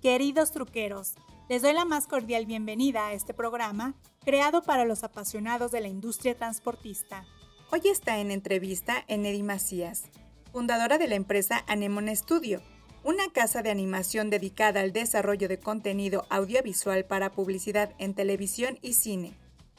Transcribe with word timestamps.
Queridos 0.00 0.52
truqueros, 0.52 1.14
les 1.48 1.62
doy 1.62 1.72
la 1.72 1.84
más 1.84 2.06
cordial 2.06 2.46
bienvenida 2.46 3.08
a 3.08 3.14
este 3.14 3.34
programa 3.34 3.96
creado 4.24 4.62
para 4.62 4.84
los 4.84 5.02
apasionados 5.02 5.72
de 5.72 5.80
la 5.80 5.88
industria 5.88 6.36
transportista. 6.36 7.24
Hoy 7.72 7.80
está 7.86 8.20
en 8.20 8.30
entrevista 8.30 9.04
Enedi 9.08 9.42
Macías, 9.42 10.04
fundadora 10.52 10.98
de 10.98 11.08
la 11.08 11.16
empresa 11.16 11.64
Anemone 11.66 12.14
Studio, 12.14 12.62
una 13.02 13.28
casa 13.32 13.62
de 13.62 13.72
animación 13.72 14.30
dedicada 14.30 14.82
al 14.82 14.92
desarrollo 14.92 15.48
de 15.48 15.58
contenido 15.58 16.26
audiovisual 16.30 17.04
para 17.04 17.32
publicidad 17.32 17.92
en 17.98 18.14
televisión 18.14 18.78
y 18.80 18.92
cine. 18.92 19.32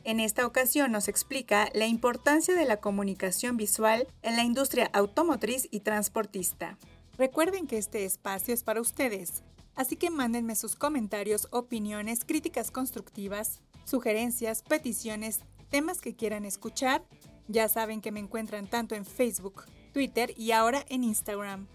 En 0.04 0.20
esta 0.20 0.46
ocasión 0.46 0.92
nos 0.92 1.08
explica 1.08 1.70
la 1.74 1.88
importancia 1.88 2.56
de 2.56 2.66
la 2.66 2.82
comunicación 2.82 3.56
visual 3.56 4.06
en 4.22 4.36
la 4.36 4.44
industria 4.44 4.90
automotriz 4.92 5.70
y 5.72 5.80
transportista. 5.80 6.78
Recuerden 7.18 7.68
que 7.68 7.78
este 7.78 8.04
espacio 8.04 8.54
es 8.54 8.64
para 8.64 8.82
ustedes, 8.82 9.44
así 9.80 9.96
que 9.96 10.09
mándenme 10.09 10.55
sus 10.55 10.75
comentarios, 10.75 11.47
opiniones, 11.51 12.25
críticas 12.25 12.70
constructivas, 12.70 13.61
sugerencias, 13.86 14.61
peticiones, 14.61 15.39
temas 15.70 16.01
que 16.01 16.15
quieran 16.15 16.43
escuchar. 16.43 17.01
Ya 17.47 17.70
saben 17.70 18.01
que 18.01 18.11
me 18.11 18.20
encuentran 18.20 18.68
tanto 18.68 18.93
en 18.93 19.06
Facebook, 19.06 19.64
Twitter 19.93 20.34
y 20.37 20.51
ahora 20.51 20.86
en 20.89 21.06
Instagram. 21.06 21.68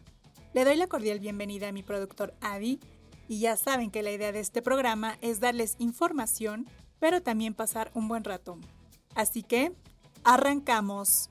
Le 0.52 0.64
doy 0.64 0.76
la 0.76 0.86
cordial 0.86 1.18
bienvenida 1.18 1.68
a 1.68 1.72
mi 1.72 1.82
productor 1.82 2.34
Adi 2.42 2.78
y 3.26 3.40
ya 3.40 3.56
saben 3.56 3.90
que 3.90 4.02
la 4.02 4.12
idea 4.12 4.32
de 4.32 4.40
este 4.40 4.60
programa 4.60 5.16
es 5.22 5.40
darles 5.40 5.76
información 5.78 6.68
pero 7.04 7.22
también 7.22 7.54
pasar 7.54 7.90
un 7.94 8.08
buen 8.08 8.24
rato. 8.24 8.58
Así 9.14 9.42
que, 9.42 9.72
arrancamos. 10.24 11.30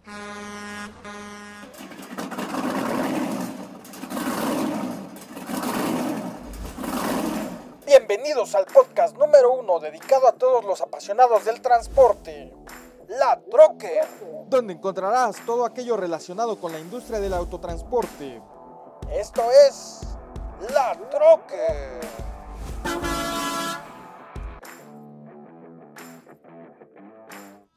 Bienvenidos 7.85 8.55
al 8.55 8.65
podcast 8.65 9.17
número 9.17 9.51
uno 9.51 9.77
dedicado 9.77 10.27
a 10.29 10.31
todos 10.31 10.63
los 10.63 10.79
apasionados 10.79 11.43
del 11.43 11.61
transporte. 11.61 12.53
La 13.09 13.41
Trocker. 13.51 14.07
Donde 14.47 14.73
encontrarás 14.73 15.35
todo 15.45 15.65
aquello 15.65 15.97
relacionado 15.97 16.57
con 16.59 16.71
la 16.71 16.79
industria 16.79 17.19
del 17.19 17.33
autotransporte. 17.33 18.41
Esto 19.11 19.43
es 19.67 19.99
La 20.73 20.97
Trocker. 21.09 21.99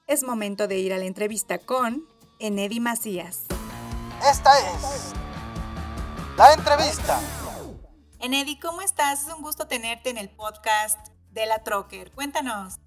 Es 0.07 0.23
momento 0.23 0.69
de 0.69 0.79
ir 0.79 0.95
a 0.95 0.99
la 0.99 1.05
entrevista 1.05 1.59
con 1.59 2.07
Enedi 2.39 2.79
Macías. 2.79 3.47
Esta 4.31 4.57
es 4.57 5.13
la 6.37 6.53
entrevista. 6.53 7.19
Enedi, 8.19 8.59
¿cómo 8.59 8.81
estás? 8.81 9.27
Es 9.27 9.35
un 9.35 9.43
gusto 9.43 9.67
tenerte 9.67 10.11
en 10.11 10.17
el 10.17 10.31
podcast 10.31 10.99
de 11.33 11.47
la 11.47 11.63
Trocker. 11.63 12.11
Cuéntanos. 12.13 12.79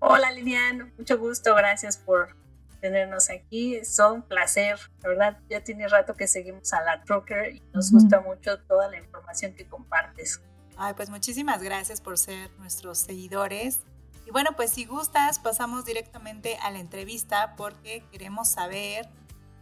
Hola 0.00 0.30
Lilian, 0.30 0.92
mucho 0.98 1.18
gusto, 1.18 1.54
gracias 1.54 1.96
por 1.96 2.36
tenernos 2.80 3.30
aquí. 3.30 3.76
Es 3.76 3.98
un 3.98 4.22
placer, 4.22 4.78
la 5.02 5.08
verdad, 5.08 5.38
ya 5.48 5.64
tiene 5.64 5.88
rato 5.88 6.14
que 6.14 6.26
seguimos 6.28 6.72
a 6.74 6.82
la 6.82 7.02
Trocker 7.02 7.54
y 7.54 7.62
nos 7.72 7.90
gusta 7.90 8.20
mucho 8.20 8.60
toda 8.64 8.88
la 8.90 8.98
información 8.98 9.54
que 9.54 9.66
compartes. 9.66 10.42
Ay, 10.76 10.92
pues 10.94 11.08
muchísimas 11.08 11.62
gracias 11.62 12.02
por 12.02 12.18
ser 12.18 12.50
nuestros 12.58 12.98
seguidores 12.98 13.80
y 14.26 14.30
bueno, 14.30 14.50
pues 14.56 14.72
si 14.72 14.84
gustas, 14.84 15.38
pasamos 15.38 15.84
directamente 15.84 16.58
a 16.60 16.70
la 16.70 16.80
entrevista 16.80 17.54
porque 17.56 18.04
queremos 18.10 18.48
saber 18.48 19.08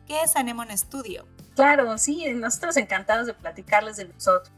qué 0.06 0.22
es 0.22 0.34
Anemone 0.36 0.76
Studio. 0.76 1.26
Claro, 1.54 1.98
sí, 1.98 2.32
nosotros 2.32 2.76
encantados 2.78 3.26
de 3.26 3.34
platicarles 3.34 3.96
de 3.96 4.06
nosotros. 4.06 4.50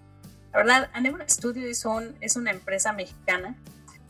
La 0.57 0.63
verdad, 0.63 0.91
Anemone 0.95 1.29
Studio 1.29 1.67
es, 1.67 1.85
es 2.23 2.37
una 2.37 2.51
empresa 2.51 2.95
mexicana. 2.95 3.55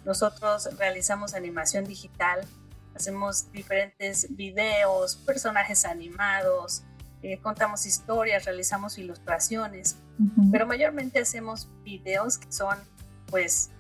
Nosotros 0.05 0.69
realizamos 0.79 1.35
animación 1.35 1.85
digital, 1.87 2.47
hacemos 2.95 3.51
diferentes 3.51 4.29
videos, 4.37 5.17
personajes 5.17 5.85
animados, 5.85 6.85
eh, 7.25 7.41
contamos 7.43 7.85
historias, 7.85 8.45
realizamos 8.45 8.97
ilustraciones, 8.97 9.97
pero 10.53 10.69
mayormente 10.69 11.19
hacemos 11.19 11.69
videos 11.83 12.39
que 12.39 12.53
son 12.53 12.79
pues 13.29 13.71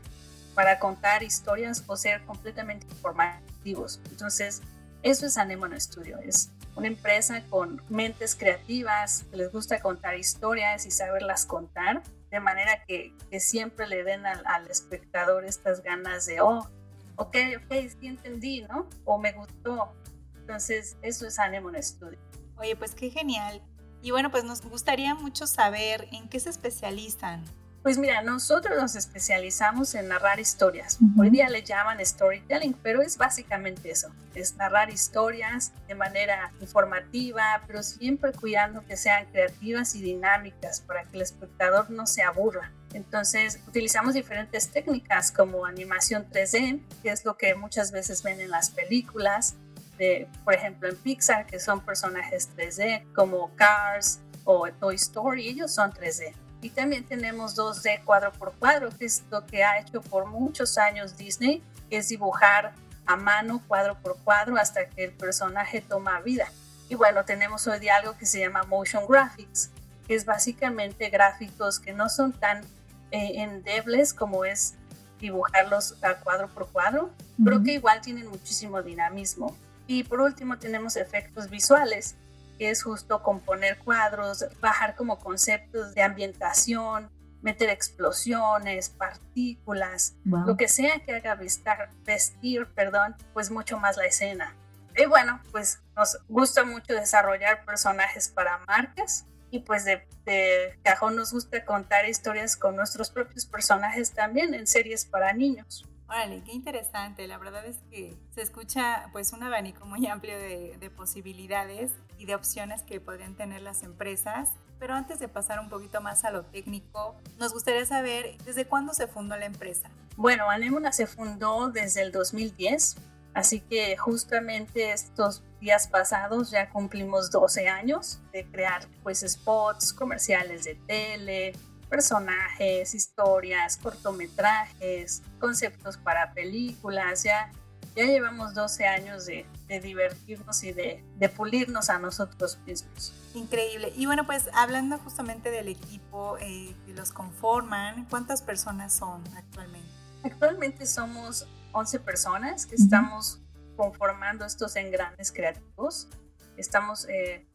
para 0.56 0.80
contar 0.80 1.22
historias 1.22 1.84
o 1.86 1.96
ser 1.96 2.24
completamente 2.24 2.88
informativos. 2.88 4.00
Entonces, 4.10 4.60
eso 5.04 5.24
es 5.26 5.38
Anemone 5.38 5.78
Studio, 5.78 6.18
es 6.18 6.50
una 6.74 6.88
empresa 6.88 7.44
con 7.48 7.80
mentes 7.88 8.34
creativas, 8.34 9.24
que 9.30 9.36
les 9.36 9.52
gusta 9.52 9.80
contar 9.80 10.18
historias 10.18 10.84
y 10.84 10.90
saberlas 10.90 11.46
contar, 11.46 12.02
de 12.36 12.40
manera 12.40 12.84
que, 12.84 13.14
siempre 13.40 13.86
le 13.86 14.04
den 14.04 14.26
al, 14.26 14.66
espectador 14.68 15.46
estas 15.46 15.82
ganas 15.82 16.26
de, 16.26 16.42
oh, 16.42 16.68
ok, 17.16 17.36
ok, 17.64 17.74
sí 17.98 18.06
entendí, 18.06 18.62
¿no? 18.62 18.88
O 19.06 19.18
me 19.18 19.32
gustó. 19.32 19.94
Entonces, 20.40 20.98
eso 21.00 21.26
es 21.26 21.38
Anemone 21.38 21.82
Studio. 21.82 22.18
Oye, 22.58 22.76
pues 22.76 22.94
qué 22.94 23.10
genial. 23.10 23.62
Y 24.02 24.10
bueno, 24.10 24.30
pues 24.30 24.44
nos 24.44 24.60
gustaría 24.60 25.14
mucho 25.14 25.46
saber 25.46 26.08
en 26.12 26.28
qué 26.28 26.38
se 26.38 26.50
especializan. 26.50 27.42
Pues 27.86 27.98
mira, 27.98 28.20
nosotros 28.20 28.76
nos 28.76 28.96
especializamos 28.96 29.94
en 29.94 30.08
narrar 30.08 30.40
historias. 30.40 30.98
Hoy 31.16 31.30
día 31.30 31.48
le 31.48 31.62
llaman 31.62 32.04
storytelling, 32.04 32.72
pero 32.82 33.00
es 33.00 33.16
básicamente 33.16 33.92
eso, 33.92 34.10
es 34.34 34.56
narrar 34.56 34.90
historias 34.90 35.70
de 35.86 35.94
manera 35.94 36.50
informativa, 36.60 37.62
pero 37.64 37.84
siempre 37.84 38.32
cuidando 38.32 38.84
que 38.84 38.96
sean 38.96 39.26
creativas 39.26 39.94
y 39.94 40.02
dinámicas 40.02 40.80
para 40.80 41.04
que 41.04 41.14
el 41.14 41.22
espectador 41.22 41.88
no 41.88 42.08
se 42.08 42.24
aburra. 42.24 42.72
Entonces, 42.92 43.60
utilizamos 43.68 44.14
diferentes 44.14 44.68
técnicas 44.72 45.30
como 45.30 45.64
animación 45.64 46.26
3D, 46.28 46.80
que 47.04 47.10
es 47.10 47.24
lo 47.24 47.36
que 47.36 47.54
muchas 47.54 47.92
veces 47.92 48.20
ven 48.24 48.40
en 48.40 48.50
las 48.50 48.70
películas, 48.70 49.54
de, 49.96 50.26
por 50.42 50.54
ejemplo, 50.54 50.88
en 50.88 50.96
Pixar, 50.96 51.46
que 51.46 51.60
son 51.60 51.80
personajes 51.82 52.48
3D, 52.56 53.04
como 53.12 53.54
Cars 53.54 54.18
o 54.42 54.66
Toy 54.72 54.96
Story, 54.96 55.46
ellos 55.46 55.72
son 55.72 55.92
3D 55.92 56.34
y 56.66 56.70
también 56.70 57.04
tenemos 57.04 57.56
2D 57.56 58.02
cuadro 58.04 58.32
por 58.32 58.52
cuadro, 58.54 58.90
que 58.90 59.04
es 59.04 59.22
lo 59.30 59.46
que 59.46 59.62
ha 59.62 59.78
hecho 59.78 60.02
por 60.02 60.26
muchos 60.26 60.78
años 60.78 61.16
Disney, 61.16 61.62
que 61.88 61.98
es 61.98 62.08
dibujar 62.08 62.72
a 63.06 63.14
mano 63.14 63.62
cuadro 63.68 63.96
por 64.02 64.18
cuadro 64.24 64.56
hasta 64.56 64.88
que 64.88 65.04
el 65.04 65.12
personaje 65.12 65.80
toma 65.80 66.20
vida. 66.22 66.50
Y 66.88 66.96
bueno, 66.96 67.24
tenemos 67.24 67.68
hoy 67.68 67.78
día 67.78 67.94
algo 67.94 68.16
que 68.16 68.26
se 68.26 68.40
llama 68.40 68.64
motion 68.64 69.06
graphics, 69.08 69.70
que 70.08 70.16
es 70.16 70.24
básicamente 70.24 71.08
gráficos 71.08 71.78
que 71.78 71.92
no 71.92 72.08
son 72.08 72.32
tan 72.32 72.64
eh, 73.12 73.42
endebles 73.42 74.12
como 74.12 74.44
es 74.44 74.74
dibujarlos 75.20 75.94
a 76.02 76.14
cuadro 76.16 76.48
por 76.48 76.66
cuadro, 76.72 77.10
pero 77.44 77.62
que 77.62 77.74
igual 77.74 78.00
tienen 78.00 78.26
muchísimo 78.26 78.82
dinamismo. 78.82 79.56
Y 79.86 80.02
por 80.02 80.20
último 80.20 80.58
tenemos 80.58 80.96
efectos 80.96 81.48
visuales, 81.48 82.16
que 82.58 82.70
es 82.70 82.82
justo 82.82 83.22
componer 83.22 83.78
cuadros, 83.78 84.46
bajar 84.60 84.94
como 84.96 85.18
conceptos 85.18 85.94
de 85.94 86.02
ambientación, 86.02 87.10
meter 87.42 87.70
explosiones, 87.70 88.88
partículas, 88.90 90.16
lo 90.24 90.56
que 90.56 90.68
sea 90.68 90.98
que 91.04 91.14
haga 91.14 91.34
vestir, 91.34 91.74
vestir, 92.04 92.66
perdón, 92.74 93.14
pues 93.32 93.50
mucho 93.50 93.78
más 93.78 93.96
la 93.96 94.06
escena. 94.06 94.56
Y 94.96 95.06
bueno, 95.06 95.40
pues 95.52 95.80
nos 95.94 96.18
gusta 96.28 96.64
mucho 96.64 96.94
desarrollar 96.94 97.64
personajes 97.64 98.28
para 98.28 98.58
marcas 98.66 99.26
y 99.50 99.60
pues 99.60 99.84
de, 99.84 100.06
de 100.24 100.78
cajón 100.82 101.16
nos 101.16 101.32
gusta 101.32 101.64
contar 101.64 102.08
historias 102.08 102.56
con 102.56 102.74
nuestros 102.74 103.10
propios 103.10 103.46
personajes 103.46 104.12
también 104.12 104.54
en 104.54 104.66
series 104.66 105.04
para 105.04 105.32
niños. 105.32 105.86
Órale, 106.08 106.42
qué 106.44 106.52
interesante. 106.52 107.26
La 107.26 107.36
verdad 107.38 107.66
es 107.66 107.78
que 107.90 108.16
se 108.34 108.42
escucha 108.42 109.08
pues 109.12 109.32
un 109.32 109.42
abanico 109.42 109.86
muy 109.86 110.06
amplio 110.06 110.38
de, 110.38 110.76
de, 110.78 110.90
posibilidades 110.90 111.90
y 112.16 112.26
de 112.26 112.34
opciones 112.34 112.82
que 112.82 113.00
podrían 113.00 113.34
tener 113.34 113.62
las 113.62 113.82
empresas. 113.82 114.50
Pero 114.78 114.94
antes 114.94 115.18
de 115.18 115.28
pasar 115.28 115.58
un 115.58 115.68
poquito 115.68 116.00
más 116.00 116.24
a 116.24 116.30
lo 116.30 116.44
técnico, 116.44 117.16
nos 117.38 117.52
gustaría 117.52 117.84
saber 117.86 118.36
desde 118.44 118.66
cuándo 118.66 118.94
se 118.94 119.08
fundó 119.08 119.36
la 119.36 119.46
empresa. 119.46 119.90
Bueno, 120.16 120.48
Anemona 120.48 120.92
se 120.92 121.06
fundó 121.06 121.68
desde 121.68 122.02
el 122.02 122.12
2010, 122.12 122.96
así 123.34 123.60
que 123.60 123.96
justamente 123.96 124.92
estos 124.92 125.42
días 125.60 125.88
pasados 125.88 126.50
ya 126.50 126.70
cumplimos 126.70 127.30
12 127.30 127.68
años 127.68 128.20
de 128.32 128.46
crear 128.46 128.86
pues 129.02 129.20
spots, 129.20 129.92
comerciales 129.92 130.64
de 130.64 130.74
tele, 130.74 131.52
personajes, 131.88 132.94
historias, 132.94 133.76
cortometrajes, 133.76 135.22
conceptos 135.40 135.96
para 135.96 136.32
películas. 136.32 137.22
Ya, 137.22 137.50
ya 137.94 138.04
llevamos 138.04 138.54
12 138.54 138.86
años 138.86 139.26
de, 139.26 139.46
de 139.68 139.80
divertirnos 139.80 140.62
y 140.64 140.72
de, 140.72 141.04
de, 141.16 141.28
pulirnos 141.28 141.90
a 141.90 141.98
nosotros 141.98 142.58
mismos. 142.66 143.12
Increíble. 143.34 143.92
Y 143.96 144.06
bueno, 144.06 144.26
pues 144.26 144.48
hablando 144.54 144.98
justamente 144.98 145.50
del 145.50 145.68
equipo 145.68 146.38
eh, 146.38 146.74
que 146.86 146.92
los 146.94 147.12
conforman, 147.12 148.06
¿cuántas 148.06 148.42
personas 148.42 148.92
son 148.92 149.22
actualmente? 149.36 149.88
Actualmente 150.22 150.86
somos 150.86 151.46
11 151.72 152.00
personas 152.00 152.66
que 152.66 152.74
estamos 152.74 153.40
conformando 153.76 154.44
estos 154.44 154.74
engranes 154.76 155.30
creativos. 155.30 156.08
Estamos 156.56 157.06
eh, 157.08 157.46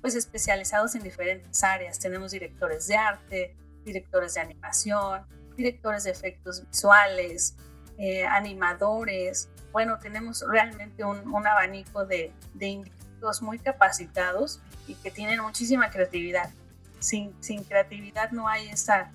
pues 0.00 0.14
especializados 0.14 0.94
en 0.94 1.02
diferentes 1.02 1.62
áreas. 1.64 1.98
Tenemos 1.98 2.32
directores 2.32 2.86
de 2.86 2.96
arte, 2.96 3.56
directores 3.84 4.34
de 4.34 4.40
animación, 4.40 5.22
directores 5.56 6.04
de 6.04 6.10
efectos 6.10 6.66
visuales, 6.66 7.54
eh, 7.98 8.24
animadores. 8.24 9.48
Bueno, 9.72 9.98
tenemos 9.98 10.44
realmente 10.48 11.04
un, 11.04 11.46
abanico 11.46 12.04
de, 12.06 12.32
de, 12.54 12.66
individuos 12.66 13.42
muy 13.42 13.58
capacitados 13.58 14.60
y 14.86 14.94
que 14.94 15.10
tienen 15.10 15.40
muchísima 15.40 15.90
creatividad. 15.90 16.50
Sin, 16.98 17.32
creatividad 17.68 18.30
no 18.30 18.48
hay 18.48 18.68
esa, 18.68 19.10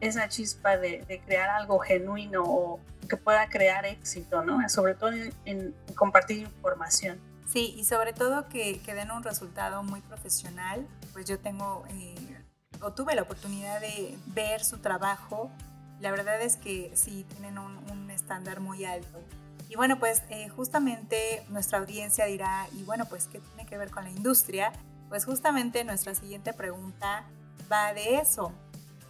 esa 0.00 0.28
chispa 0.28 0.76
de, 0.76 1.04
de, 1.06 1.20
crear 1.20 1.50
algo 1.50 1.78
genuino 1.78 2.42
o 2.44 2.80
que 3.08 3.16
pueda 3.16 3.48
crear 3.48 3.84
éxito, 3.84 4.42
¿no? 4.44 4.66
Sobre 4.68 4.94
todo 4.94 5.10
en, 5.44 5.74
compartir 5.96 6.38
información. 6.38 7.18
Sí, 7.48 7.74
y 7.76 7.84
sobre 7.84 8.12
todo 8.12 8.48
que, 8.48 8.80
que, 8.80 8.94
den 8.94 9.10
un 9.10 9.24
resultado 9.24 9.82
muy 9.82 10.00
profesional. 10.02 10.86
Pues 11.12 11.26
yo 11.26 11.40
tengo 11.40 11.84
eh, 11.90 12.39
o 12.80 12.92
tuve 12.92 13.14
la 13.14 13.22
oportunidad 13.22 13.80
de 13.80 14.16
ver 14.26 14.64
su 14.64 14.78
trabajo. 14.78 15.50
La 16.00 16.10
verdad 16.10 16.40
es 16.40 16.56
que 16.56 16.90
sí, 16.94 17.24
tienen 17.30 17.58
un, 17.58 17.76
un 17.90 18.10
estándar 18.10 18.60
muy 18.60 18.84
alto. 18.84 19.20
Y 19.70 19.76
bueno, 19.76 20.00
pues 20.00 20.24
eh, 20.30 20.48
justamente 20.48 21.44
nuestra 21.48 21.78
audiencia 21.78 22.24
dirá, 22.24 22.66
y 22.72 22.82
bueno, 22.82 23.06
pues 23.06 23.28
¿qué 23.28 23.38
tiene 23.38 23.66
que 23.66 23.78
ver 23.78 23.90
con 23.90 24.02
la 24.02 24.10
industria? 24.10 24.72
Pues 25.08 25.24
justamente 25.24 25.84
nuestra 25.84 26.12
siguiente 26.16 26.52
pregunta 26.52 27.24
va 27.70 27.94
de 27.94 28.16
eso. 28.16 28.52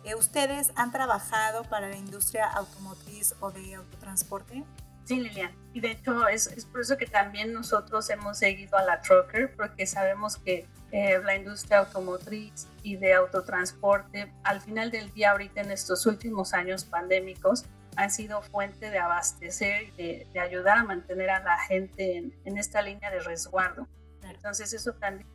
Eh, 0.05 0.15
¿Ustedes 0.15 0.71
han 0.77 0.93
trabajado 0.93 1.65
para 1.65 1.89
la 1.89 1.97
industria 1.97 2.47
automotriz 2.47 3.35
o 3.41 3.51
de 3.51 3.75
autotransporte? 3.75 4.63
Sí, 5.07 5.21
Lilian. 5.21 5.51
Y 5.73 5.81
de 5.81 5.93
hecho 5.93 6.29
es, 6.29 6.49
es, 6.49 6.67
por 6.67 6.83
eso 6.83 6.99
que 6.99 7.07
también 7.07 7.55
nosotros 7.55 8.11
hemos 8.11 8.37
seguido 8.37 8.77
a 8.77 8.83
la 8.83 9.01
Trucker, 9.01 9.57
porque 9.57 9.87
sabemos 9.87 10.37
que 10.37 10.69
eh, 10.93 11.21
la 11.23 11.37
industria 11.37 11.79
automotriz 11.79 12.69
y 12.83 12.97
de 12.97 13.15
autotransporte, 13.15 14.33
al 14.43 14.61
final 14.61 14.91
del 14.91 15.13
día, 15.13 15.33
ahorita 15.33 15.61
en 15.61 15.71
estos 15.71 16.07
últimos 16.07 16.53
años 16.53 16.85
pandémicos, 16.85 17.65
han 17.97 18.11
sido 18.11 18.43
fuente 18.43 18.91
de 18.91 18.99
abastecer 18.99 19.93
y 19.97 20.25
de, 20.33 20.41
ayudar 20.41 20.79
a 20.79 20.85
mantener 20.85 21.31
a 21.31 21.41
la 21.41 21.59
gente 21.59 22.17
en, 22.17 22.35
en 22.45 22.57
esta 22.57 22.83
línea 22.83 23.11
de 23.11 23.21
resguardo. 23.21 23.87
Entonces 24.23 24.73
eso 24.73 24.93
también 24.95 25.29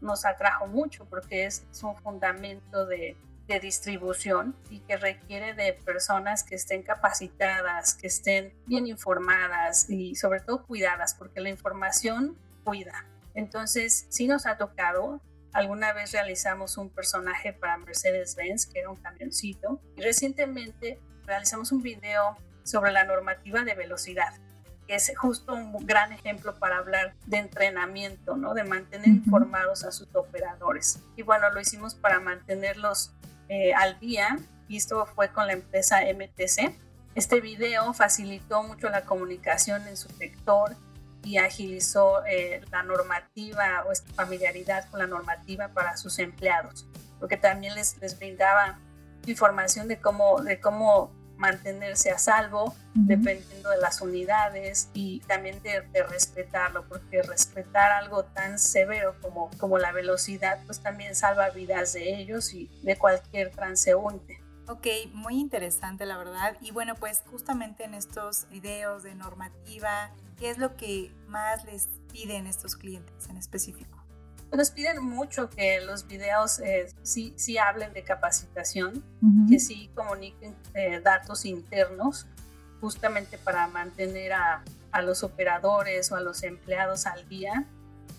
nos 0.00 0.24
atrajo 0.24 0.66
mucho 0.66 1.04
porque 1.06 1.46
es, 1.46 1.64
es 1.70 1.82
un 1.82 1.96
fundamento 1.96 2.86
de, 2.86 3.16
de 3.46 3.60
distribución 3.60 4.56
y 4.70 4.80
que 4.80 4.96
requiere 4.96 5.54
de 5.54 5.72
personas 5.72 6.42
que 6.42 6.56
estén 6.56 6.82
capacitadas, 6.82 7.94
que 7.94 8.08
estén 8.08 8.52
bien 8.66 8.86
informadas 8.86 9.88
y 9.88 10.16
sobre 10.16 10.40
todo 10.40 10.64
cuidadas, 10.66 11.14
porque 11.14 11.40
la 11.40 11.48
información 11.48 12.36
cuida. 12.64 13.04
Entonces, 13.36 14.06
sí 14.08 14.26
nos 14.26 14.46
ha 14.46 14.56
tocado. 14.56 15.20
Alguna 15.52 15.92
vez 15.92 16.12
realizamos 16.12 16.76
un 16.78 16.90
personaje 16.90 17.52
para 17.52 17.76
Mercedes-Benz, 17.78 18.66
que 18.66 18.80
era 18.80 18.90
un 18.90 18.96
camioncito, 18.96 19.80
y 19.96 20.02
recientemente 20.02 20.98
realizamos 21.26 21.70
un 21.70 21.82
video 21.82 22.36
sobre 22.64 22.92
la 22.92 23.04
normativa 23.04 23.62
de 23.62 23.74
velocidad, 23.74 24.32
que 24.86 24.96
es 24.96 25.12
justo 25.16 25.54
un 25.54 25.86
gran 25.86 26.12
ejemplo 26.12 26.58
para 26.58 26.78
hablar 26.78 27.14
de 27.26 27.38
entrenamiento, 27.38 28.36
¿no? 28.36 28.54
De 28.54 28.64
mantener 28.64 29.08
informados 29.08 29.84
a 29.84 29.92
sus 29.92 30.08
operadores. 30.14 31.00
Y 31.16 31.22
bueno, 31.22 31.50
lo 31.50 31.60
hicimos 31.60 31.94
para 31.94 32.20
mantenerlos 32.20 33.12
eh, 33.48 33.74
al 33.74 34.00
día 34.00 34.38
y 34.68 34.78
esto 34.78 35.06
fue 35.06 35.30
con 35.30 35.46
la 35.46 35.52
empresa 35.52 36.00
MTC. 36.00 36.74
Este 37.14 37.40
video 37.40 37.92
facilitó 37.92 38.62
mucho 38.62 38.88
la 38.88 39.04
comunicación 39.04 39.86
en 39.88 39.96
su 39.96 40.08
sector 40.08 40.76
y 41.26 41.38
agilizó 41.38 42.24
eh, 42.24 42.62
la 42.70 42.84
normativa 42.84 43.82
o 43.86 43.90
esta 43.90 44.12
familiaridad 44.14 44.88
con 44.90 45.00
la 45.00 45.08
normativa 45.08 45.68
para 45.68 45.96
sus 45.96 46.20
empleados, 46.20 46.86
porque 47.18 47.36
también 47.36 47.74
les, 47.74 47.98
les 47.98 48.16
brindaba 48.16 48.78
información 49.26 49.88
de 49.88 50.00
cómo, 50.00 50.40
de 50.40 50.60
cómo 50.60 51.10
mantenerse 51.36 52.12
a 52.12 52.18
salvo 52.18 52.74
dependiendo 52.94 53.70
de 53.70 53.78
las 53.78 54.00
unidades 54.00 54.88
y 54.94 55.20
también 55.26 55.60
de, 55.62 55.82
de, 55.92 56.02
respetarlo, 56.04 56.88
porque 56.88 57.22
respetar 57.22 57.90
algo 57.90 58.24
tan 58.24 58.58
severo 58.58 59.16
como, 59.20 59.50
como 59.58 59.78
la 59.78 59.92
velocidad, 59.92 60.60
pues 60.64 60.80
también 60.80 61.14
salva 61.14 61.50
vidas 61.50 61.92
de 61.92 62.20
ellos 62.20 62.54
y 62.54 62.70
de 62.82 62.96
cualquier 62.96 63.50
transeúnte. 63.50 64.45
Ok, 64.68 64.86
muy 65.12 65.38
interesante 65.38 66.06
la 66.06 66.18
verdad. 66.18 66.56
Y 66.60 66.72
bueno, 66.72 66.94
pues 66.96 67.22
justamente 67.30 67.84
en 67.84 67.94
estos 67.94 68.48
videos 68.50 69.04
de 69.04 69.14
normativa, 69.14 70.10
¿qué 70.38 70.50
es 70.50 70.58
lo 70.58 70.76
que 70.76 71.12
más 71.28 71.64
les 71.64 71.88
piden 72.12 72.46
estos 72.46 72.74
clientes 72.74 73.28
en 73.28 73.36
específico? 73.36 73.96
Nos 74.52 74.70
piden 74.70 75.02
mucho 75.02 75.50
que 75.50 75.80
los 75.80 76.06
videos 76.06 76.60
eh, 76.60 76.88
sí, 77.02 77.34
sí, 77.36 77.58
hablen 77.58 77.92
de 77.92 78.02
capacitación, 78.02 79.04
que 79.50 79.58
sí 79.58 79.90
comuniquen 79.94 80.54
eh, 80.74 81.00
datos 81.00 81.44
internos, 81.44 82.26
justamente 82.80 83.38
para 83.38 83.66
mantener 83.66 84.32
a, 84.32 84.62
a, 84.92 85.02
los 85.02 85.24
operadores 85.24 86.10
o 86.12 86.16
a 86.16 86.20
los 86.20 86.42
empleados 86.42 87.06
al 87.06 87.28
día 87.28 87.66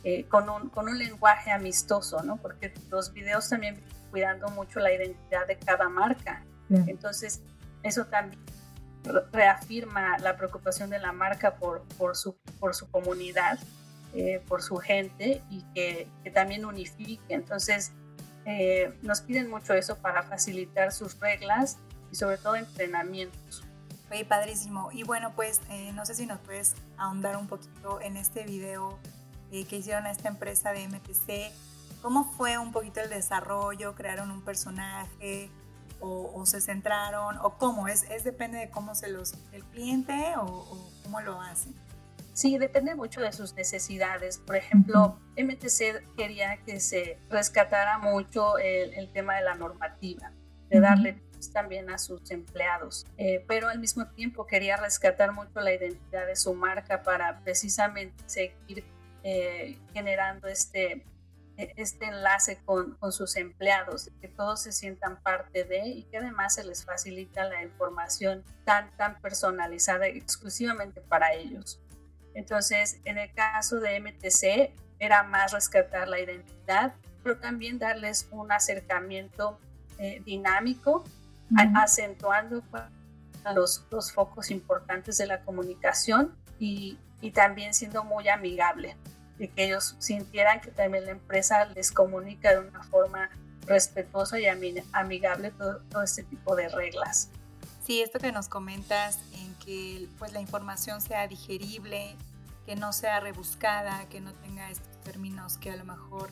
eh, 0.03 0.25
con, 0.29 0.49
un, 0.49 0.69
con 0.69 0.87
un 0.87 0.97
lenguaje 0.97 1.51
amistoso, 1.51 2.21
¿no? 2.23 2.37
Porque 2.37 2.73
los 2.89 3.13
videos 3.13 3.49
también 3.49 3.81
cuidando 4.07 4.49
mucho 4.49 4.79
la 4.79 4.93
identidad 4.93 5.47
de 5.47 5.57
cada 5.57 5.89
marca. 5.89 6.43
Entonces, 6.69 7.41
eso 7.83 8.05
también 8.05 8.39
reafirma 9.31 10.17
la 10.19 10.35
preocupación 10.35 10.89
de 10.89 10.99
la 10.99 11.11
marca 11.11 11.55
por, 11.55 11.83
por, 11.97 12.15
su, 12.15 12.35
por 12.59 12.75
su 12.75 12.89
comunidad, 12.89 13.57
eh, 14.13 14.41
por 14.47 14.61
su 14.61 14.77
gente 14.77 15.41
y 15.49 15.63
que, 15.73 16.07
que 16.23 16.31
también 16.31 16.65
unifique. 16.65 17.33
Entonces, 17.33 17.93
eh, 18.45 18.93
nos 19.01 19.21
piden 19.21 19.49
mucho 19.49 19.73
eso 19.73 19.97
para 19.97 20.23
facilitar 20.23 20.91
sus 20.91 21.19
reglas 21.19 21.77
y 22.11 22.15
sobre 22.15 22.37
todo 22.37 22.55
entrenamientos. 22.55 23.63
Oye, 24.09 24.23
padrísimo. 24.23 24.89
Y 24.93 25.03
bueno, 25.03 25.33
pues 25.35 25.61
eh, 25.69 25.91
no 25.93 26.05
sé 26.05 26.15
si 26.15 26.25
nos 26.25 26.39
puedes 26.39 26.75
ahondar 26.97 27.35
un 27.37 27.47
poquito 27.47 27.99
en 28.01 28.17
este 28.17 28.43
video 28.43 28.97
que 29.51 29.77
hicieron 29.77 30.05
a 30.05 30.11
esta 30.11 30.27
empresa 30.27 30.73
de 30.73 30.87
MTC 30.87 31.53
¿Cómo 32.01 32.31
fue 32.33 32.57
un 32.57 32.71
poquito 32.71 33.01
el 33.01 33.09
desarrollo? 33.09 33.95
¿Crearon 33.95 34.31
un 34.31 34.41
personaje? 34.41 35.49
O, 35.99 36.45
se 36.45 36.61
centraron? 36.61 37.37
¿O 37.41 37.57
cómo? 37.57 37.87
¿Es, 37.87 38.03
es 38.03 38.23
depende 38.23 38.59
de 38.59 38.69
cómo 38.69 38.93
se 38.93 39.09
los... 39.09 39.33
el 39.51 39.63
cliente 39.65 40.33
o, 40.37 40.91
cómo 41.03 41.21
lo 41.21 41.41
hacen? 41.41 41.73
Sí, 42.33 42.59
depende 42.59 42.93
mucho 42.93 43.21
de 43.21 43.33
sus 43.33 43.55
necesidades. 43.55 44.37
Por 44.37 44.55
ejemplo, 44.55 45.17
MTC 45.37 46.15
quería 46.15 46.57
que 46.63 46.79
se 46.79 47.17
rescatara 47.31 47.97
mucho 47.97 48.59
el, 48.59 49.11
tema 49.11 49.37
de 49.37 49.41
la 49.43 49.55
normativa, 49.55 50.31
de 50.69 50.79
darle 50.79 51.19
también 51.51 51.89
a 51.89 51.97
sus 51.97 52.29
empleados, 52.31 53.05
eh, 53.17 53.43
pero 53.47 53.69
al 53.69 53.79
mismo 53.79 54.07
tiempo 54.07 54.45
quería 54.47 54.77
rescatar 54.77 55.31
mucho 55.31 55.59
la 55.61 55.73
identidad 55.73 56.25
de 56.25 56.35
su 56.35 56.53
marca 56.53 57.03
para 57.03 57.39
precisamente 57.41 58.23
seguir 58.27 58.83
eh, 59.23 59.77
generando 59.93 60.47
este 60.47 61.05
este 61.57 62.05
enlace 62.05 62.59
con, 62.65 62.95
con, 62.95 63.11
sus 63.11 63.35
empleados, 63.35 64.11
que 64.21 64.27
todos 64.27 64.61
se 64.61 64.71
sientan 64.71 65.19
parte 65.21 65.63
de 65.63 65.87
y 65.87 66.03
que 66.03 66.17
además 66.17 66.53
se 66.53 66.63
les 66.63 66.85
facilita 66.85 67.45
la 67.45 67.63
información 67.63 68.43
tan, 68.63 68.95
tan 68.95 69.19
personalizada 69.21 70.07
exclusivamente 70.07 71.01
para 71.01 71.33
ellos. 71.33 71.81
Entonces, 72.35 72.99
en 73.05 73.17
el 73.17 73.33
caso 73.33 73.79
de 73.79 73.99
MTC, 73.99 74.71
era 74.99 75.23
más 75.23 75.51
rescatar 75.51 76.07
la 76.07 76.19
identidad, 76.19 76.93
pero 77.23 77.39
también 77.39 77.79
darles 77.79 78.27
un 78.31 78.51
acercamiento 78.51 79.59
eh, 79.97 80.21
dinámico, 80.23 81.03
acentuando 81.75 82.61
los, 83.55 83.85
los 83.89 84.11
focos 84.11 84.51
importantes 84.51 85.17
de 85.17 85.25
la 85.25 85.41
comunicación 85.41 86.35
y, 86.59 86.99
y 87.21 87.31
también 87.31 87.73
siendo 87.73 88.03
muy 88.03 88.27
amigable 88.27 88.95
y 89.39 89.47
que 89.47 89.65
ellos 89.65 89.95
sintieran 89.99 90.61
que 90.61 90.71
también 90.71 91.05
la 91.05 91.11
empresa 91.11 91.65
les 91.65 91.91
comunica 91.91 92.51
de 92.51 92.67
una 92.67 92.83
forma 92.83 93.29
respetuosa 93.65 94.39
y 94.39 94.47
amigable 94.47 95.51
todo, 95.51 95.79
todo, 95.89 96.01
este 96.01 96.23
tipo 96.23 96.55
de 96.55 96.69
reglas. 96.69 97.29
Sí, 97.85 98.01
esto 98.01 98.19
que 98.19 98.31
nos 98.31 98.47
comentas 98.47 99.19
en 99.33 99.53
que 99.55 100.07
pues 100.17 100.33
la 100.33 100.41
información 100.41 101.01
sea 101.01 101.27
digerible, 101.27 102.15
que 102.65 102.75
no 102.75 102.93
sea 102.93 103.19
rebuscada, 103.19 104.07
que 104.09 104.21
no 104.21 104.33
tenga 104.33 104.69
estos 104.69 105.01
términos 105.03 105.57
que 105.57 105.71
a 105.71 105.75
lo 105.75 105.85
mejor 105.85 106.29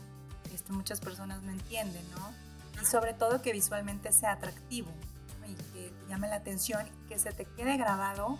este, 0.53 0.71
muchas 0.71 0.99
personas 0.99 1.41
no 1.43 1.51
entienden, 1.51 2.03
¿no? 2.11 2.33
Y 2.81 2.85
sobre 2.85 3.13
todo 3.13 3.41
que 3.41 3.53
visualmente 3.53 4.11
sea 4.11 4.33
atractivo 4.33 4.91
y 5.47 5.53
que 5.73 5.93
llame 6.09 6.27
la 6.27 6.35
atención, 6.35 6.89
que 7.07 7.19
se 7.19 7.31
te 7.31 7.45
quede 7.45 7.77
grabado 7.77 8.37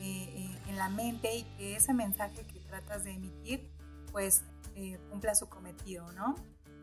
eh, 0.00 0.28
eh, 0.36 0.58
en 0.68 0.76
la 0.76 0.88
mente 0.88 1.34
y 1.34 1.42
que 1.56 1.76
ese 1.76 1.94
mensaje 1.94 2.44
que 2.46 2.60
tratas 2.60 3.04
de 3.04 3.12
emitir 3.12 3.70
pues 4.12 4.42
eh, 4.74 4.98
cumpla 5.10 5.34
su 5.34 5.48
cometido, 5.48 6.10
¿no? 6.12 6.36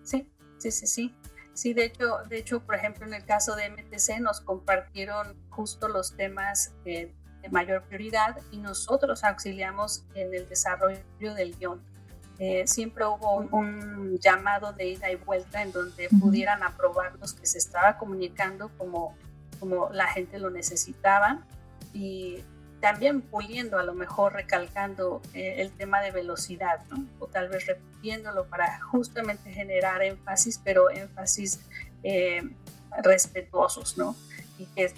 Sí, 0.04 0.32
sí, 0.58 0.72
sí, 0.72 0.88
sí. 0.88 1.16
Sí, 1.54 1.74
de 1.74 1.86
hecho, 1.86 2.18
de 2.30 2.38
hecho, 2.38 2.60
por 2.60 2.76
ejemplo, 2.76 3.06
en 3.08 3.14
el 3.16 3.26
caso 3.26 3.56
de 3.56 3.70
MTC 3.70 4.20
nos 4.20 4.42
compartieron 4.42 5.36
justo 5.50 5.88
los 5.88 6.16
temas 6.16 6.74
de 6.86 7.16
mayor 7.50 7.84
prioridad 7.84 8.38
y 8.52 8.58
nosotros 8.58 9.24
auxiliamos 9.24 10.06
en 10.14 10.34
el 10.34 10.48
desarrollo 10.48 11.00
del 11.20 11.58
guion. 11.58 11.82
Eh, 12.40 12.68
siempre 12.68 13.06
hubo 13.06 13.38
un, 13.38 14.20
llamado 14.20 14.74
de 14.74 14.90
ida 14.90 15.10
y 15.10 15.16
vuelta 15.16 15.64
en 15.64 15.72
donde 15.72 16.10
pudieran 16.20 16.62
aprobar 16.62 17.18
los 17.20 17.34
que 17.34 17.48
se 17.48 17.58
estaba 17.58 17.98
comunicando 17.98 18.70
como 18.78 19.16
como 19.60 19.90
la 19.92 20.08
gente 20.08 20.40
lo 20.40 20.50
necesitaba 20.50 21.40
y 21.94 22.44
también 22.80 23.22
puliendo, 23.22 23.80
a 23.80 23.84
lo 23.84 23.94
mejor 23.94 24.34
recalcando 24.34 25.22
eh, 25.34 25.56
el 25.58 25.72
tema 25.72 26.02
de 26.02 26.12
velocidad, 26.12 26.84
¿no? 26.90 27.06
o 27.20 27.28
tal 27.28 27.50
vez 27.50 27.66
repitiéndolo 27.66 28.46
para 28.46 28.80
justamente 28.82 29.52
generar 29.52 30.04
énfasis, 30.04 30.60
pero 30.64 30.90
énfasis 30.90 31.60
eh, 32.04 32.44
respetuosos, 33.04 33.98
¿no? 33.98 34.16
Y 34.60 34.66
que 34.68 34.92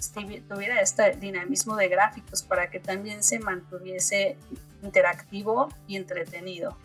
tuviera 0.48 0.80
este 0.80 1.16
dinamismo 1.16 1.76
de 1.76 1.88
gráficos 1.88 2.42
para 2.42 2.70
que 2.70 2.80
también 2.80 3.22
se 3.22 3.38
mantuviese 3.38 4.36
interactivo 4.82 5.68
y 5.86 5.96
entretenido. 5.96 6.76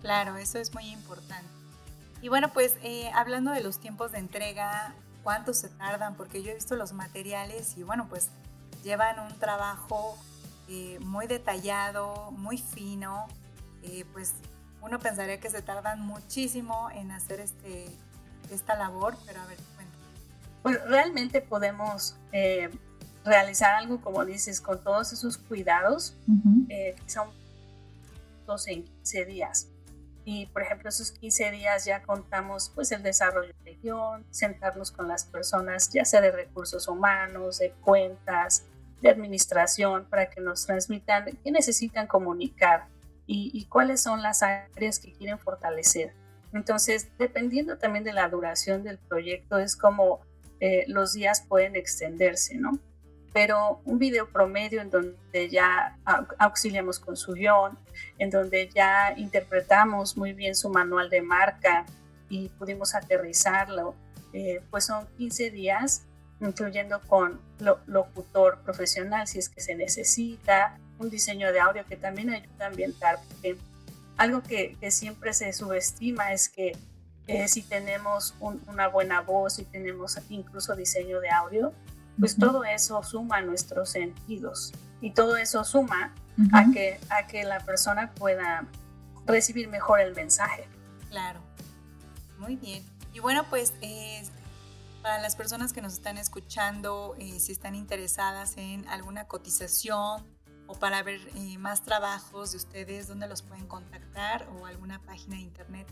Claro, 0.00 0.36
eso 0.36 0.58
es 0.58 0.74
muy 0.74 0.86
importante. 0.90 1.48
Y 2.22 2.28
bueno, 2.28 2.52
pues 2.52 2.76
eh, 2.82 3.10
hablando 3.14 3.52
de 3.52 3.60
los 3.60 3.78
tiempos 3.78 4.12
de 4.12 4.18
entrega, 4.18 4.94
¿cuánto 5.22 5.54
se 5.54 5.68
tardan? 5.68 6.16
Porque 6.16 6.42
yo 6.42 6.50
he 6.50 6.54
visto 6.54 6.74
los 6.74 6.92
materiales 6.92 7.76
y 7.76 7.82
bueno, 7.82 8.06
pues 8.08 8.30
llevan 8.82 9.20
un 9.20 9.38
trabajo 9.38 10.16
eh, 10.68 10.98
muy 11.00 11.26
detallado, 11.26 12.30
muy 12.32 12.58
fino, 12.58 13.26
eh, 13.82 14.04
pues 14.12 14.34
uno 14.82 14.98
pensaría 14.98 15.38
que 15.40 15.50
se 15.50 15.62
tardan 15.62 16.00
muchísimo 16.00 16.90
en 16.94 17.10
hacer 17.10 17.40
este, 17.40 17.86
esta 18.50 18.74
labor, 18.76 19.16
pero 19.26 19.40
a 19.40 19.46
ver, 19.46 19.58
cuéntame. 19.74 20.04
Pues 20.62 20.84
realmente 20.84 21.40
podemos 21.40 22.16
eh, 22.32 22.70
realizar 23.24 23.74
algo, 23.74 24.00
como 24.00 24.24
dices, 24.24 24.60
con 24.60 24.82
todos 24.82 25.12
esos 25.12 25.36
cuidados, 25.38 26.16
son 27.06 27.28
12 28.46 28.72
en 28.72 28.84
15 28.84 29.24
días. 29.26 29.68
Y 30.24 30.46
por 30.46 30.62
ejemplo, 30.62 30.88
esos 30.88 31.10
15 31.10 31.50
días 31.50 31.84
ya 31.84 32.02
contamos 32.02 32.72
pues 32.74 32.90
el 32.92 33.02
desarrollo 33.02 33.52
de 33.64 33.74
guion, 33.82 34.24
sentarnos 34.30 34.90
con 34.90 35.06
las 35.06 35.24
personas, 35.24 35.90
ya 35.90 36.04
sea 36.06 36.22
de 36.22 36.30
recursos 36.30 36.88
humanos, 36.88 37.58
de 37.58 37.72
cuentas, 37.82 38.64
de 39.04 39.10
administración 39.10 40.06
para 40.06 40.30
que 40.30 40.40
nos 40.40 40.64
transmitan 40.64 41.26
qué 41.44 41.52
necesitan 41.52 42.06
comunicar 42.06 42.86
y, 43.26 43.66
cuáles 43.66 44.02
son 44.02 44.22
las 44.22 44.42
áreas 44.42 44.98
que 44.98 45.12
quieren 45.12 45.38
fortalecer. 45.38 46.14
Entonces, 46.52 47.08
dependiendo 47.18 47.76
también 47.76 48.04
de 48.04 48.14
la 48.14 48.28
duración 48.28 48.82
del 48.82 48.98
proyecto, 48.98 49.58
es 49.58 49.76
como 49.76 50.20
eh, 50.60 50.84
los 50.88 51.12
días 51.12 51.44
pueden 51.46 51.76
extenderse, 51.76 52.54
¿no? 52.56 52.78
Pero 53.34 53.82
un 53.84 53.98
video 53.98 54.28
promedio 54.28 54.80
en 54.80 54.90
donde 54.90 55.50
ya 55.50 55.98
auxiliamos 56.38 56.98
con 56.98 57.16
su 57.16 57.32
guion, 57.32 57.78
en 58.18 58.30
donde 58.30 58.70
ya 58.74 59.12
interpretamos 59.16 60.16
muy 60.16 60.32
bien 60.32 60.54
su 60.54 60.70
manual 60.70 61.10
de 61.10 61.20
marca 61.20 61.84
y 62.30 62.48
pudimos 62.50 62.94
aterrizarlo, 62.94 63.94
eh, 64.32 64.62
pues 64.70 64.86
son 64.86 65.06
15 65.18 65.50
días 65.50 66.06
incluyendo 66.46 67.00
con 67.00 67.40
locutor 67.86 68.60
profesional 68.60 69.26
si 69.26 69.38
es 69.38 69.48
que 69.48 69.60
se 69.60 69.74
necesita, 69.74 70.78
un 70.98 71.10
diseño 71.10 71.52
de 71.52 71.60
audio 71.60 71.84
que 71.86 71.96
también 71.96 72.30
ayuda 72.30 72.64
a 72.64 72.68
ambientar, 72.68 73.18
porque 73.28 73.56
algo 74.16 74.42
que, 74.42 74.76
siempre 74.90 75.32
se 75.32 75.52
subestima 75.52 76.32
es 76.32 76.48
que 76.48 76.76
eh, 77.26 77.48
si 77.48 77.62
tenemos 77.62 78.34
una 78.40 78.88
buena 78.88 79.20
voz, 79.22 79.58
y 79.58 79.64
tenemos 79.64 80.18
incluso 80.28 80.76
diseño 80.76 81.20
de 81.20 81.30
audio, 81.30 81.72
pues 82.18 82.36
todo 82.36 82.64
eso 82.64 83.02
suma 83.02 83.38
a 83.38 83.40
nuestros 83.40 83.90
sentidos 83.90 84.72
y 85.00 85.10
todo 85.10 85.36
eso 85.36 85.64
suma 85.64 86.14
a, 86.52 86.70
que, 86.72 87.00
a 87.10 87.26
que 87.26 87.42
la 87.44 87.58
persona 87.60 88.12
pueda 88.12 88.66
recibir 89.26 89.68
mejor 89.68 90.00
el 90.00 90.14
mensaje. 90.14 90.68
Claro, 91.10 91.40
muy 92.38 92.56
bien. 92.56 92.84
Y 93.12 93.20
bueno, 93.20 93.44
pues 93.50 93.72
eh, 93.80 94.22
para 95.14 95.22
las 95.22 95.36
personas 95.36 95.72
que 95.72 95.80
nos 95.80 95.92
están 95.92 96.18
escuchando, 96.18 97.14
eh, 97.20 97.38
si 97.38 97.52
están 97.52 97.76
interesadas 97.76 98.56
en 98.56 98.84
alguna 98.88 99.28
cotización 99.28 100.26
o 100.66 100.74
para 100.74 101.04
ver 101.04 101.20
eh, 101.36 101.56
más 101.56 101.84
trabajos 101.84 102.50
de 102.50 102.56
ustedes, 102.56 103.06
¿dónde 103.06 103.28
los 103.28 103.42
pueden 103.42 103.68
contactar 103.68 104.48
o 104.48 104.66
alguna 104.66 105.00
página 105.02 105.36
de 105.36 105.42
internet? 105.42 105.86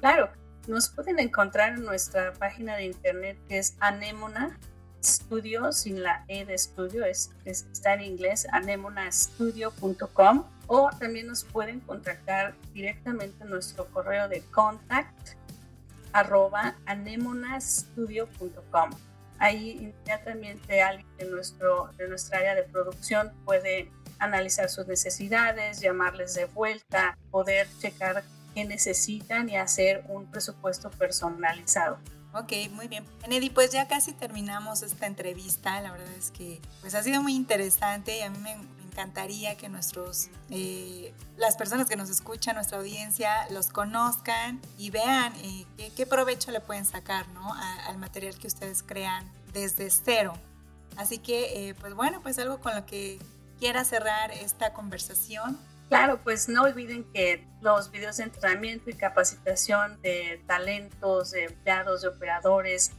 Claro, 0.00 0.32
nos 0.66 0.88
pueden 0.88 1.20
encontrar 1.20 1.74
en 1.74 1.84
nuestra 1.84 2.32
página 2.32 2.74
de 2.74 2.86
internet 2.86 3.38
que 3.48 3.58
es 3.58 3.76
Anemona 3.78 4.58
Studio, 5.00 5.70
sin 5.70 6.02
la 6.02 6.24
E 6.26 6.44
de 6.44 6.54
estudio, 6.54 7.04
es, 7.04 7.30
está 7.44 7.94
en 7.94 8.00
inglés, 8.00 8.48
anemonastudio.com 8.50 10.44
o 10.66 10.90
también 10.98 11.28
nos 11.28 11.44
pueden 11.44 11.78
contactar 11.78 12.56
directamente 12.74 13.44
en 13.44 13.50
nuestro 13.50 13.86
correo 13.86 14.28
de 14.28 14.42
contact 14.50 15.38
arroba 16.12 16.76
anemonastudio.com. 16.86 18.90
Ahí 19.38 19.72
inmediatamente 19.72 20.82
alguien 20.82 21.06
de, 21.16 21.26
nuestro, 21.26 21.90
de 21.96 22.08
nuestra 22.08 22.38
área 22.38 22.54
de 22.54 22.64
producción 22.64 23.32
puede 23.44 23.90
analizar 24.18 24.68
sus 24.68 24.86
necesidades, 24.86 25.80
llamarles 25.80 26.34
de 26.34 26.46
vuelta, 26.46 27.16
poder 27.30 27.68
checar 27.80 28.24
qué 28.54 28.64
necesitan 28.64 29.48
y 29.48 29.56
hacer 29.56 30.04
un 30.08 30.26
presupuesto 30.26 30.90
personalizado. 30.90 31.98
Ok, 32.34 32.52
muy 32.72 32.88
bien. 32.88 33.04
Kennedy, 33.22 33.50
pues 33.50 33.70
ya 33.70 33.88
casi 33.88 34.12
terminamos 34.12 34.82
esta 34.82 35.06
entrevista. 35.06 35.80
La 35.80 35.92
verdad 35.92 36.12
es 36.18 36.30
que 36.30 36.60
pues 36.80 36.94
ha 36.94 37.02
sido 37.02 37.22
muy 37.22 37.34
interesante 37.34 38.18
y 38.18 38.22
a 38.22 38.30
mí 38.30 38.38
me, 38.38 38.56
encantaría 38.98 39.56
que 39.56 39.68
nuestros, 39.68 40.28
eh, 40.50 41.14
las 41.36 41.56
personas 41.56 41.88
que 41.88 41.94
nos 41.94 42.10
escuchan, 42.10 42.56
nuestra 42.56 42.78
audiencia, 42.78 43.46
los 43.50 43.68
conozcan 43.68 44.60
y 44.76 44.90
vean 44.90 45.32
eh, 45.36 45.92
qué, 45.96 46.04
provecho 46.04 46.50
le 46.50 46.60
pueden 46.60 46.84
sacar 46.84 47.28
¿no? 47.28 47.54
al 47.86 47.96
material 47.98 48.36
que 48.36 48.48
ustedes 48.48 48.82
crean 48.82 49.30
desde 49.52 49.88
cero. 49.90 50.32
Así 50.96 51.18
que, 51.18 51.68
eh, 51.68 51.74
pues 51.76 51.94
bueno, 51.94 52.20
pues 52.22 52.40
algo 52.40 52.58
con 52.58 52.74
lo 52.74 52.86
que 52.86 53.20
quiera 53.60 53.84
cerrar 53.84 54.32
esta 54.32 54.72
conversación. 54.72 55.56
Claro, 55.88 56.20
pues 56.24 56.48
no 56.48 56.64
olviden 56.64 57.04
que 57.12 57.46
los 57.60 57.92
videos 57.92 58.16
de 58.16 58.24
entrenamiento 58.24 58.90
y 58.90 58.94
capacitación 58.94 60.02
de 60.02 60.42
talentos, 60.48 61.30
de 61.30 61.44
empleados, 61.44 62.02
de 62.02 62.08
operadores, 62.08 62.90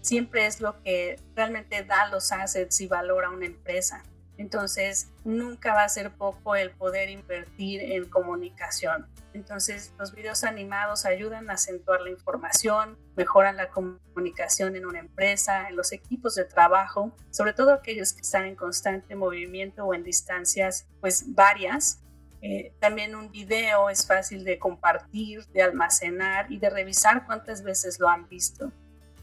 siempre 0.00 0.46
es 0.46 0.62
lo 0.62 0.82
que 0.82 1.20
realmente 1.36 1.84
da 1.84 2.08
los 2.08 2.32
assets 2.32 2.80
y 2.80 2.86
valor 2.86 3.26
a 3.26 3.30
una 3.30 3.44
empresa. 3.44 4.02
Entonces, 4.38 5.10
nunca 5.24 5.74
va 5.74 5.84
a 5.84 5.88
ser 5.88 6.12
poco 6.12 6.56
el 6.56 6.70
poder 6.70 7.10
invertir 7.10 7.80
en 7.80 8.08
comunicación. 8.08 9.06
Entonces, 9.34 9.94
los 9.98 10.14
videos 10.14 10.44
animados 10.44 11.04
ayudan 11.04 11.50
a 11.50 11.54
acentuar 11.54 12.00
la 12.00 12.10
información, 12.10 12.98
mejoran 13.16 13.56
la 13.56 13.68
comunicación 13.68 14.76
en 14.76 14.86
una 14.86 14.98
empresa, 14.98 15.68
en 15.68 15.76
los 15.76 15.92
equipos 15.92 16.34
de 16.34 16.44
trabajo, 16.44 17.14
sobre 17.30 17.52
todo 17.52 17.72
aquellos 17.72 18.12
que 18.12 18.22
están 18.22 18.44
en 18.44 18.56
constante 18.56 19.14
movimiento 19.14 19.84
o 19.84 19.94
en 19.94 20.02
distancias 20.02 20.86
pues 21.00 21.34
varias. 21.34 22.02
Eh, 22.42 22.74
también 22.80 23.14
un 23.14 23.30
video 23.30 23.88
es 23.88 24.06
fácil 24.06 24.44
de 24.44 24.58
compartir, 24.58 25.46
de 25.46 25.62
almacenar 25.62 26.50
y 26.50 26.58
de 26.58 26.70
revisar 26.70 27.24
cuántas 27.24 27.62
veces 27.62 28.00
lo 28.00 28.08
han 28.08 28.28
visto. 28.28 28.72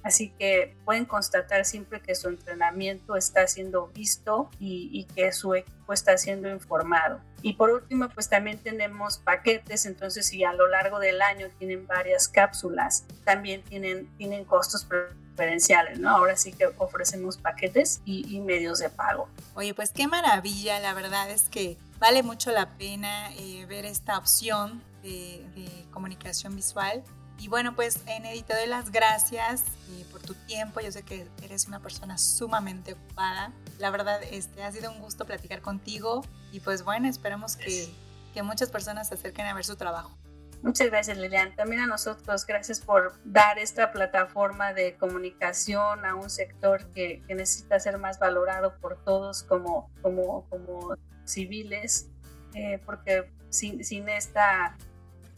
Así 0.04 0.30
que 0.40 0.78
pueden 0.86 1.06
constatar 1.06 1.66
siempre 1.66 2.02
que 2.02 2.16
su 2.16 2.30
entrenamiento 2.30 3.16
está 3.16 3.46
siendo 3.48 3.88
visto 3.88 4.50
y, 4.60 5.06
que 5.16 5.32
su 5.32 5.56
equipo 5.56 5.94
está 5.94 6.18
siendo 6.18 6.50
informado. 6.50 7.20
Y 7.42 7.54
por 7.54 7.70
último, 7.70 8.10
pues 8.10 8.30
también 8.30 8.60
tenemos 8.60 9.18
paquetes, 9.18 9.86
entonces 9.86 10.28
si 10.28 10.44
a 10.44 10.54
lo 10.54 10.68
largo 10.68 11.00
del 11.00 11.22
año 11.22 11.48
tienen 11.58 11.88
varias 11.88 12.28
cápsulas, 12.28 13.06
también 13.24 13.62
tienen, 13.64 14.08
tienen 14.18 14.46
costos 14.46 14.86
preferenciales, 14.86 16.00
¿no? 16.00 16.10
Ahora 16.10 16.36
sí 16.36 16.52
que 16.52 16.70
ofrecemos 16.78 17.38
paquetes 17.38 18.02
y, 18.06 18.40
medios 18.40 18.80
de 18.80 18.90
pago. 18.90 19.30
Oye, 19.56 19.74
pues 19.74 19.92
qué 19.92 20.08
maravilla, 20.08 20.80
la 20.80 20.94
verdad 20.94 21.30
es 21.30 21.44
que 21.50 21.78
vale 22.00 22.24
mucho 22.24 22.52
la 22.52 22.78
pena 22.78 23.32
eh, 23.36 23.66
ver 23.68 23.86
esta 23.86 24.18
opción 24.18 24.82
de, 25.04 25.46
de 25.56 25.86
comunicación 25.92 26.56
visual 26.56 27.04
y 27.40 27.48
bueno, 27.48 27.74
pues 27.74 28.02
Enedi, 28.06 28.44
te 28.44 28.54
doy 28.54 28.68
las 28.68 28.92
gracias 28.92 29.64
eh, 29.92 30.06
por 30.12 30.22
tu 30.22 30.34
tiempo. 30.34 30.82
Yo 30.82 30.92
sé 30.92 31.04
que 31.04 31.26
eres 31.42 31.68
una 31.68 31.80
persona 31.80 32.18
sumamente 32.18 32.94
ocupada. 32.94 33.54
La 33.78 33.90
verdad, 33.92 34.22
este, 34.30 34.62
ha 34.62 34.72
sido 34.72 34.92
un 34.92 35.00
gusto 35.00 35.26
platicar 35.26 35.62
contigo. 35.62 36.26
Y 36.52 36.60
pues 36.60 36.84
bueno, 36.84 37.08
esperamos 37.08 37.56
que, 37.56 37.90
que 38.34 38.44
muchas 38.44 38.70
personas 38.70 39.08
se 39.08 39.16
acerquen 39.16 39.46
a 39.46 39.54
ver 39.54 39.64
su 39.64 39.78
trabajo. 39.78 40.18
Muchas 40.62 40.88
gracias, 40.88 41.18
Lilian. 41.18 41.56
También 41.56 41.82
a 41.82 41.88
nosotros, 41.88 42.46
gracias 42.46 42.82
por 42.82 43.14
dar 43.24 43.58
esta 43.58 43.94
plataforma 43.94 44.74
de 44.74 44.98
comunicación 44.98 46.06
a 46.06 46.16
un 46.16 46.30
sector 46.30 46.92
que, 46.92 47.24
que 47.26 47.36
necesita 47.36 47.80
ser 47.80 47.98
más 47.98 48.20
valorado 48.20 48.78
por 48.82 49.02
todos 49.06 49.44
como, 49.44 49.90
como, 50.02 50.46
como 50.50 50.96
civiles, 51.24 52.10
eh, 52.54 52.82
porque 52.86 53.32
sin, 53.50 53.86
sin, 53.86 54.10
esta, 54.10 54.76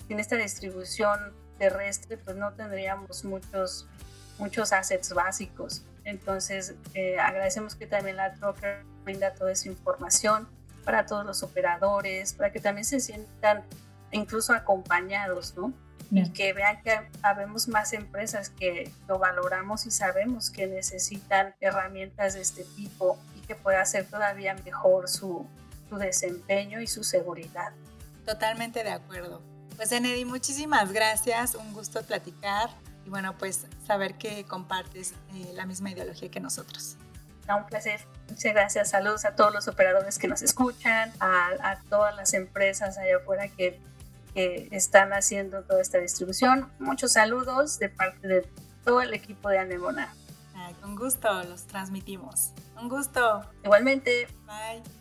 sin 0.07 0.19
esta 0.19 0.37
distribución 0.37 1.39
terrestre, 1.61 2.17
pues 2.17 2.35
no 2.35 2.51
tendríamos 2.53 3.23
muchos, 3.23 3.87
muchos 4.39 4.73
assets 4.73 5.13
básicos. 5.13 5.83
Entonces, 6.05 6.73
eh, 6.95 7.19
agradecemos 7.19 7.75
que 7.75 7.85
también 7.85 8.15
la 8.17 8.33
Trocker 8.33 8.83
brinda 9.03 9.35
toda 9.35 9.51
esa 9.51 9.69
información 9.69 10.47
para 10.83 11.05
todos 11.05 11.23
los 11.23 11.43
operadores, 11.43 12.33
para 12.33 12.51
que 12.51 12.59
también 12.59 12.83
se 12.83 12.99
sientan 12.99 13.63
incluso 14.11 14.53
acompañados, 14.53 15.55
¿no? 15.55 15.71
y 16.09 16.29
que 16.31 16.51
vean 16.51 16.81
que 16.81 16.99
habemos 17.21 17.69
más 17.69 17.93
empresas 17.93 18.49
que 18.49 18.91
lo 19.07 19.17
valoramos 19.17 19.85
y 19.85 19.91
sabemos 19.91 20.49
que 20.49 20.67
necesitan 20.67 21.55
herramientas 21.61 22.33
de 22.33 22.41
este 22.41 22.65
tipo 22.75 23.17
y 23.37 23.41
que 23.47 23.55
pueda 23.55 23.79
hacer 23.81 24.05
todavía 24.07 24.53
mejor 24.65 25.07
su, 25.07 25.47
su 25.87 25.97
desempeño 25.97 26.81
y 26.81 26.87
su 26.87 27.05
seguridad. 27.05 27.71
Totalmente 28.25 28.83
de 28.83 28.91
acuerdo. 28.91 29.41
Pues 29.75 29.91
Enedi, 29.91 30.25
muchísimas 30.25 30.91
gracias, 30.91 31.55
un 31.55 31.73
gusto 31.73 32.03
platicar 32.03 32.69
y 33.05 33.09
bueno, 33.09 33.37
pues 33.37 33.65
saber 33.85 34.15
que 34.15 34.43
compartes 34.45 35.13
eh, 35.33 35.51
la 35.55 35.65
misma 35.65 35.91
ideología 35.91 36.29
que 36.29 36.39
nosotros. 36.39 36.97
un 37.47 37.65
placer. 37.65 37.99
Muchas 38.29 38.53
gracias. 38.53 38.89
Saludos 38.91 39.25
a 39.25 39.35
todos 39.35 39.53
los 39.53 39.67
operadores 39.67 40.17
que 40.19 40.27
nos 40.27 40.41
escuchan, 40.41 41.11
a, 41.19 41.49
a 41.61 41.81
todas 41.89 42.15
las 42.15 42.33
empresas 42.33 42.97
allá 42.97 43.17
afuera 43.17 43.47
que 43.49 43.81
que 44.33 44.67
están 44.71 45.13
haciendo 45.13 45.63
toda 45.63 45.81
esta 45.81 45.97
distribución. 45.97 46.71
Muchos 46.79 47.13
saludos 47.13 47.79
de 47.79 47.89
parte 47.89 48.27
de 48.27 48.47
todo 48.83 49.01
el 49.01 49.13
equipo 49.13 49.49
de 49.49 49.59
Anemona. 49.59 50.13
con 50.81 50.95
gusto 50.95 51.43
los 51.43 51.67
transmitimos. 51.67 52.51
Un 52.79 52.89
gusto. 52.89 53.45
Igualmente. 53.63 54.27
Bye. 54.45 55.00